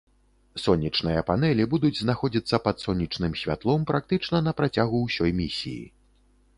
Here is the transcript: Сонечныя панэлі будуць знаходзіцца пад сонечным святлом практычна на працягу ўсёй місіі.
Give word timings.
Сонечныя 0.61 1.21
панэлі 1.27 1.67
будуць 1.75 1.93
знаходзіцца 2.01 2.61
пад 2.69 2.75
сонечным 2.87 3.39
святлом 3.43 3.87
практычна 3.93 4.37
на 4.49 4.59
працягу 4.59 5.07
ўсёй 5.07 5.31
місіі. 5.45 5.83